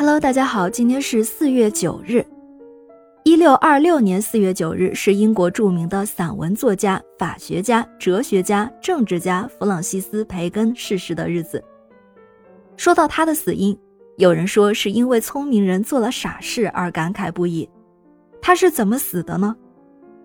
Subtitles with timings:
[0.00, 2.24] Hello，大家好，今天是四月九日，
[3.22, 11.62] 一六二六年四月九日是英国著名的散文作家、法学家、哲学家、政治家弗朗西斯·培根逝世的日子。
[12.78, 13.78] 说到他的死因，
[14.16, 17.68] 有人说是因为聪明人做了傻事而感慨不已。
[18.40, 19.54] 他是怎么死的呢？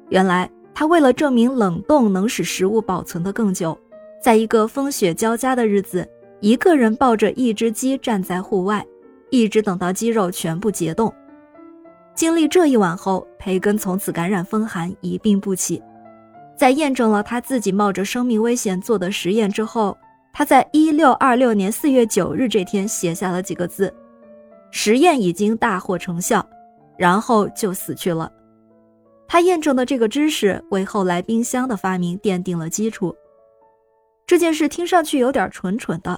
[0.07, 3.77] 原来他为了证明冷冻能使食物保存得更久，
[4.23, 6.07] 在一个风雪交加的日子，
[6.39, 8.81] 一个人抱着一只鸡站在户外。
[9.29, 11.13] 一直等到鸡肉全部解冻。
[12.13, 15.81] 经历这一晚后，培根从此感染风寒，一病不起。
[16.55, 19.97] 在验证了他自己冒着生命危险做的实验之后，
[20.31, 23.93] 他在一六二六年四月九日这天写下了几个字
[24.71, 26.47] ：“实验已经大获成效。”
[26.97, 28.31] 然后就死去了。
[29.27, 33.13] 他验证的这个知识为后来冰箱的发明奠定了基础。
[34.25, 36.17] 这件事听上去有点蠢蠢的。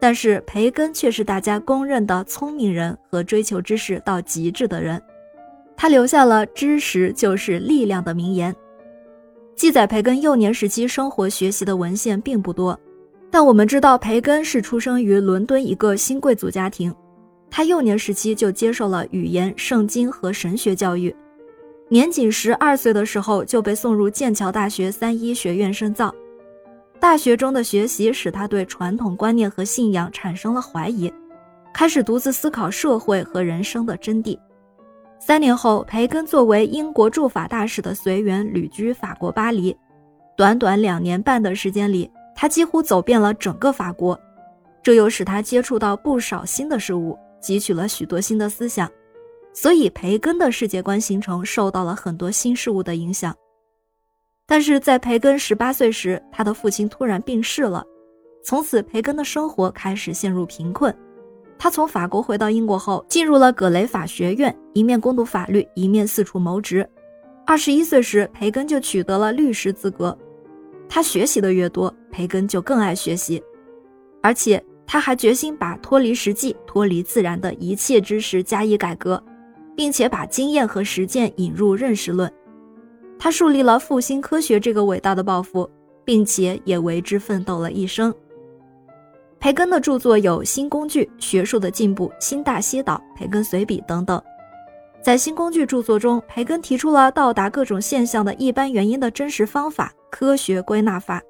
[0.00, 5.00] 但是培根却是大家公认的聪明人和追求知识到极致的人，
[5.76, 8.54] 他留下了“知识就是力量”的名言。
[9.54, 12.78] 记载培根幼年时期生活学习的文献并不多，
[13.30, 16.94] 但我们知道培根是出生于伦敦一个新贵族家庭，
[17.50, 21.14] 他幼年时期就接受了语言、圣经和神学教育，
[21.90, 26.14] 年仅十二岁的时候就被送入剑桥大学三一学院深造。
[27.00, 31.10] 大学中的学习使他对传统观念和信仰产生了怀疑，
[31.72, 34.38] 开始独自思考社会和人生的真谛。
[35.18, 39.74] 三年后，培根作为英国驻法大使的随员旅居法国巴黎，
[40.36, 44.18] 短短两年半的时间里，他几乎走遍了整个法国，
[44.82, 48.86] 这又使他接触到不少新的事物，汲取了许多新的思想，
[49.54, 53.34] 所以培根的世界观形成受到了很多新事物的影响。
[54.50, 57.84] 但是在培根十八岁时，他的父亲突然病逝了，
[58.42, 60.92] 从此培根的生活开始陷入贫困。
[61.56, 66.84] 他从法国回到英国后，进入了葛雷法学院，一面攻读法律，一面四处谋职。
[67.46, 70.18] 二十一岁时，培根就取得了律师资格。
[70.88, 73.40] 他学习的越多，培根就更爱学习，
[74.20, 79.22] 而且他还决心把脱离实际、脱离自然的一切知识加以改革，
[79.76, 82.28] 并且把经验和实践引入认识论。
[83.22, 85.68] 他树立了复兴科学这个伟大的抱负，
[86.06, 88.12] 并且也为之奋斗了一生。
[89.38, 94.20] 培根的著作有《新工具》《学术的进步》《新大西岛》《培根随笔》等等。
[95.02, 101.20] 在《新工具》著作中，培根提出了到达各种现象的一般原因的真实方法——科学归纳法。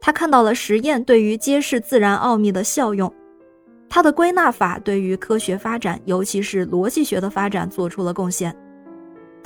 [0.00, 3.12] 他看到了实验对于揭示自然奥秘的效用，
[3.88, 8.56] 他的归纳法对于科学发展，尤其是逻辑学的发展做出了贡献。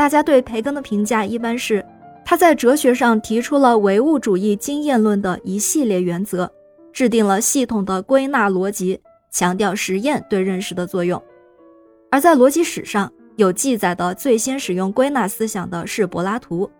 [0.00, 1.84] 大家对培根的评价一般是，
[2.24, 6.50] 他在哲学上提出了唯物主义经验论的一系列原则，
[6.90, 8.98] 制定了系统的归纳逻辑，
[9.30, 11.22] 强调实验对认识的作用。
[12.10, 16.70] 而在逻辑史上有记载的最先使用归纳思想的是柏拉图，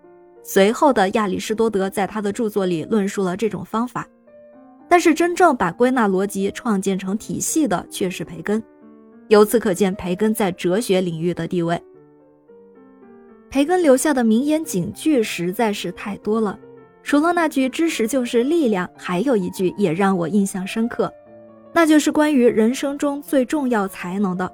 [0.42, 4.08] 随后的亚里士多德在他的著作里论述了这种方法。
[4.88, 8.62] 但是真正把归纳逻辑创建成体系的却是培根，
[9.28, 11.78] 由此可见培根在哲学领域的地位。
[13.50, 16.56] 培根留下的名言警句实在是太多了，
[17.02, 21.12] 除了那句“知识就是力量”，还有一句也让我印象深刻，
[21.72, 24.50] 那就是关于人生中最重要才能的。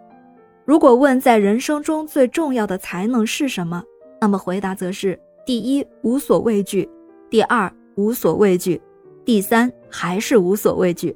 [0.64, 3.84] 如果问在人生中最重要的才能是什么，
[4.18, 6.88] 那么回答则是：第一，无所畏惧；
[7.28, 8.80] 第二，无所畏惧；
[9.24, 11.14] 第三，还是无所畏惧。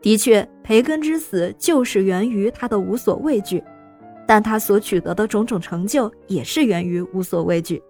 [0.00, 3.62] 的确，培根之死就是源于他的无所畏惧。
[4.30, 7.82] 但他所取得的种种成就，也是源于无所畏惧。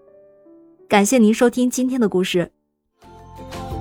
[0.89, 2.51] 感谢您收听今天的故事，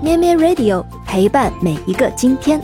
[0.04, 2.62] 咩咩 Radio 陪伴每一个今天。